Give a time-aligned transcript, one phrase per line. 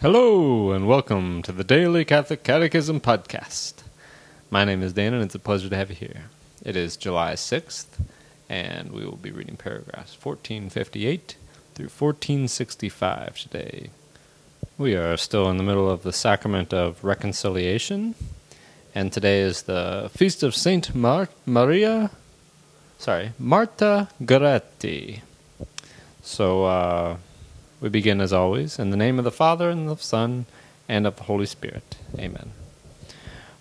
[0.00, 3.82] Hello, and welcome to the Daily Catholic Catechism Podcast.
[4.48, 6.26] My name is Dan, and it's a pleasure to have you here.
[6.64, 7.86] It is July 6th,
[8.48, 11.34] and we will be reading paragraphs 1458
[11.74, 13.90] through 1465 today.
[14.78, 18.14] We are still in the middle of the sacrament of reconciliation,
[18.94, 22.12] and today is the feast of Saint Mar- Maria,
[22.98, 25.22] sorry, Marta Goretti.
[26.22, 27.16] So, uh,
[27.80, 30.46] we begin as always in the name of the Father, and of the Son,
[30.88, 31.96] and of the Holy Spirit.
[32.18, 32.52] Amen.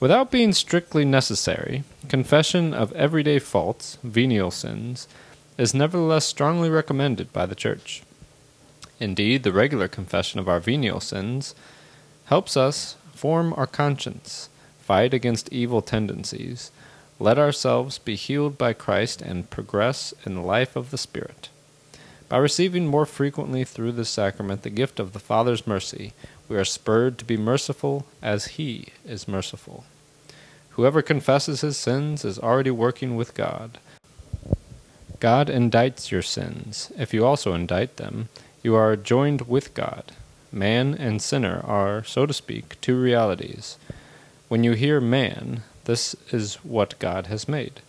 [0.00, 5.08] Without being strictly necessary, confession of everyday faults, venial sins,
[5.56, 8.02] is nevertheless strongly recommended by the Church.
[9.00, 11.54] Indeed, the regular confession of our venial sins
[12.26, 14.48] helps us form our conscience,
[14.80, 16.70] fight against evil tendencies,
[17.18, 21.48] let ourselves be healed by Christ, and progress in the life of the Spirit.
[22.28, 26.12] By receiving more frequently through this sacrament the gift of the Father's mercy,
[26.48, 29.84] we are spurred to be merciful as He is merciful.
[30.74, 33.78] Whoever confesses his sins is already working with God.
[35.20, 36.90] God indicts your sins.
[36.98, 38.28] If you also indict them,
[38.60, 40.10] you are joined with God.
[40.50, 43.78] Man and sinner are, so to speak, two realities.
[44.48, 47.80] When you hear man, this is what God has made.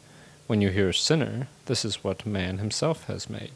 [0.46, 3.54] When you hear sinner, this is what man himself has made.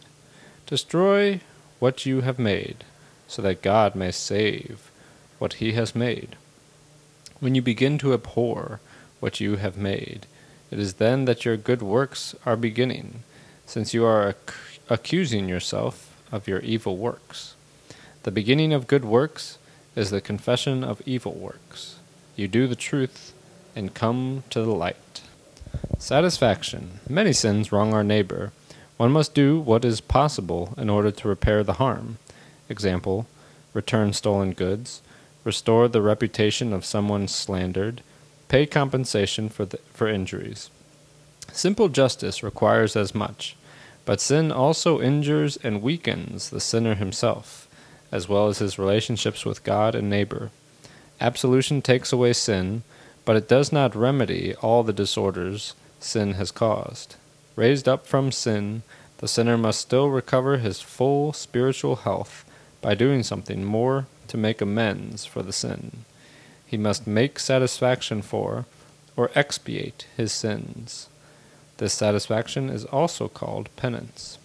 [0.70, 1.42] Destroy
[1.80, 2.84] what you have made,
[3.28, 4.92] so that God may save
[5.40, 6.36] what he has made.
[7.40, 8.80] When you begin to abhor
[9.20, 10.28] what you have made,
[10.70, 13.24] it is then that your good works are beginning,
[13.66, 17.56] since you are ac- accusing yourself of your evil works.
[18.22, 19.58] The beginning of good works
[19.96, 21.96] is the confession of evil works.
[22.36, 23.34] You do the truth
[23.76, 25.22] and come to the light.
[25.98, 27.00] Satisfaction.
[27.10, 28.52] Many sins wrong our neighbor
[29.00, 32.18] one must do what is possible in order to repair the harm.
[32.68, 33.28] Example,
[33.74, 35.02] return stolen goods,
[35.46, 38.02] restore the reputation of someone slandered,
[38.50, 40.70] pay compensation for, the, for injuries.
[41.54, 43.56] Simple justice requires as much,
[44.04, 47.70] but sin also injures and weakens the sinner himself,
[48.12, 50.52] as well as his relationships with God and neighbor.
[51.22, 52.84] Absolution takes away sin,
[53.24, 57.16] but it does not remedy all the disorders sin has caused.
[57.60, 58.84] Raised up from sin,
[59.18, 62.46] the sinner must still recover his full spiritual health
[62.80, 66.06] by doing something more to make amends for the sin.
[66.66, 68.66] He must make satisfaction for,
[69.18, 71.10] or expiate, his sins.
[71.80, 74.38] This satisfaction is also called penance.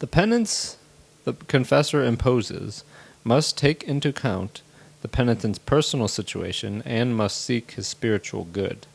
[0.00, 0.78] The penance
[1.22, 2.82] the confessor imposes
[3.22, 4.62] must take into account
[5.02, 8.88] the penitent's personal situation and must seek his spiritual good.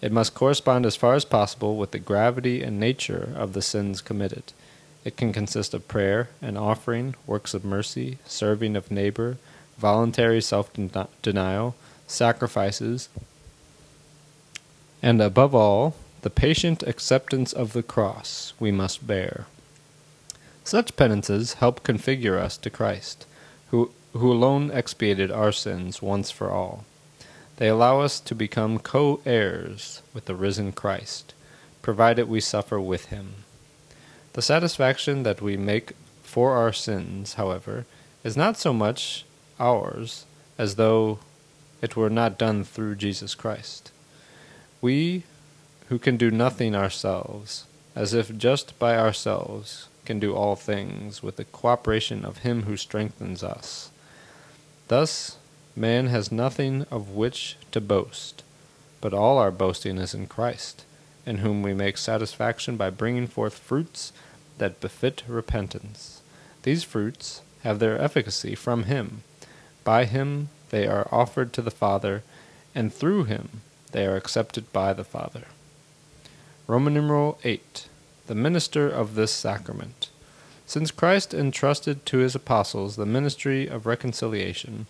[0.00, 4.00] It must correspond as far as possible with the gravity and nature of the sins
[4.00, 4.52] committed.
[5.04, 9.38] It can consist of prayer and offering, works of mercy, serving of neighbor,
[9.78, 10.70] voluntary self
[11.22, 11.74] denial,
[12.06, 13.08] sacrifices,
[15.02, 19.46] and above all, the patient acceptance of the cross we must bear.
[20.64, 23.24] Such penances help configure us to Christ,
[23.70, 26.84] who, who alone expiated our sins once for all.
[27.56, 31.34] They allow us to become co heirs with the risen Christ,
[31.82, 33.44] provided we suffer with him.
[34.34, 37.86] The satisfaction that we make for our sins, however,
[38.22, 39.24] is not so much
[39.58, 40.26] ours
[40.58, 41.18] as though
[41.80, 43.90] it were not done through Jesus Christ.
[44.80, 45.24] We,
[45.88, 51.36] who can do nothing ourselves, as if just by ourselves, can do all things with
[51.36, 53.90] the cooperation of Him who strengthens us.
[54.88, 55.38] Thus,
[55.78, 58.42] Man has nothing of which to boast,
[59.02, 60.86] but all our boasting is in Christ,
[61.26, 64.14] in whom we make satisfaction by bringing forth fruits
[64.56, 66.22] that befit repentance.
[66.62, 69.22] These fruits have their efficacy from Him.
[69.84, 72.22] By Him they are offered to the Father,
[72.74, 73.60] and through Him
[73.92, 75.44] they are accepted by the Father.
[76.66, 77.86] Roman numeral 8.
[78.28, 80.08] The minister of this sacrament.
[80.66, 84.86] Since Christ entrusted to his apostles the ministry of reconciliation,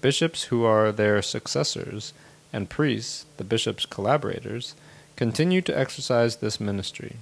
[0.00, 2.12] Bishops who are their successors,
[2.52, 4.74] and priests, the bishop's collaborators,
[5.16, 7.16] continue to exercise this ministry.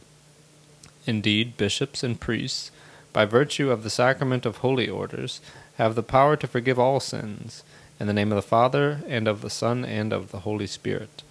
[1.07, 2.71] Indeed, bishops and priests,
[3.13, 5.41] by virtue of the sacrament of holy orders,
[5.79, 7.63] have the power to forgive all sins,
[7.99, 11.23] in the name of the Father, and of the Son, and of the Holy Spirit.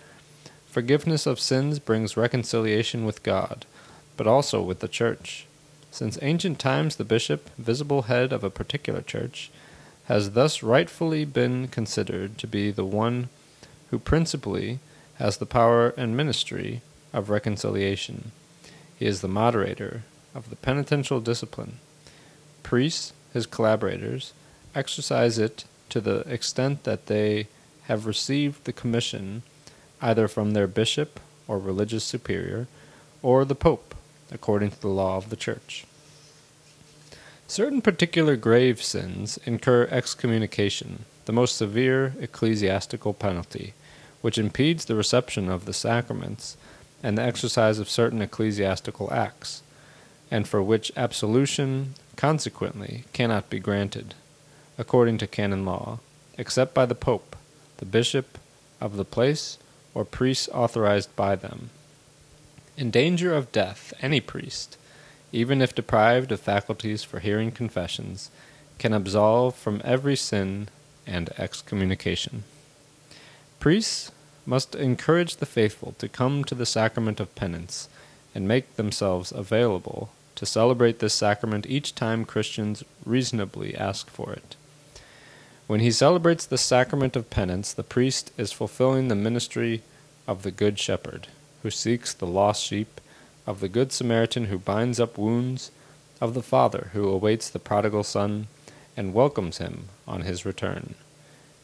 [0.66, 3.66] Forgiveness of sins brings reconciliation with God,
[4.18, 5.46] but also with the Church.
[5.92, 9.52] Since ancient times, the bishop, visible head of a particular church,
[10.06, 13.30] has thus rightfully been considered to be the one
[13.90, 14.80] who principally
[15.16, 16.82] has the power and ministry
[17.14, 18.32] of reconciliation.
[18.98, 20.04] He is the moderator
[20.34, 21.80] of the penitential discipline.
[22.64, 24.34] Priests, his collaborators,
[24.74, 27.48] exercise it to the extent that they
[27.84, 29.44] have received the commission
[30.02, 32.68] either from their bishop or religious superior,
[33.22, 33.96] or the pope,
[34.32, 35.86] according to the law of the church.
[37.48, 43.74] Certain particular grave sins incur excommunication, the most severe ecclesiastical penalty,
[44.22, 46.58] which impedes the reception of the sacraments
[47.04, 49.62] and the exercise of certain ecclesiastical acts,
[50.32, 54.16] and for which absolution, consequently, cannot be granted,
[54.80, 56.00] according to canon law,
[56.40, 57.36] except by the Pope,
[57.78, 58.40] the bishop
[58.82, 59.60] of the place,
[59.94, 61.70] or priests authorized by them.
[62.76, 64.78] In danger of death, any priest,
[65.32, 68.30] even if deprived of faculties for hearing confessions,
[68.78, 70.68] can absolve from every sin
[71.08, 72.44] and excommunication.
[73.60, 74.12] Priests
[74.46, 77.90] must encourage the faithful to come to the sacrament of penance
[78.34, 84.56] and make themselves available to celebrate this sacrament each time Christians reasonably ask for it.
[85.68, 89.82] When he celebrates the sacrament of penance, the priest is fulfilling the ministry
[90.28, 91.28] of the Good Shepherd,
[91.64, 93.02] who seeks the lost sheep,
[93.48, 95.72] of the Good Samaritan who binds up wounds,
[96.22, 98.48] of the Father who awaits the prodigal Son
[98.98, 100.96] and welcomes him on his return,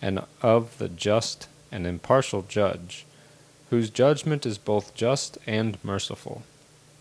[0.01, 3.05] and of the just and impartial Judge,
[3.69, 6.43] whose judgment is both just and merciful.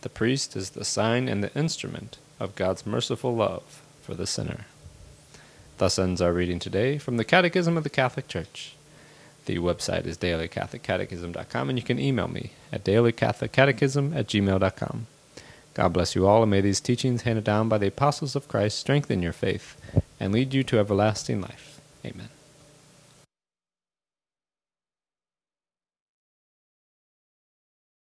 [0.02, 4.66] The priest is the sign and the instrument of God's merciful love for the sinner.
[5.78, 8.74] Thus ends our reading today from the Catechism of the Catholic Church.
[9.46, 15.06] The website is dailycatholiccatechism.com, and you can email me at dailycatholiccatechism at gmail.com.
[15.74, 18.78] God bless you all, and may these teachings handed down by the apostles of Christ
[18.78, 19.76] strengthen your faith
[20.18, 21.80] and lead you to everlasting life.
[22.04, 22.28] Amen.